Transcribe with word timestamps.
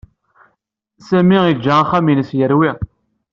Sami 1.07 1.37
yeǧǧa 1.47 1.73
axxam-nnes 1.81 2.29
yerwi. 2.37 2.71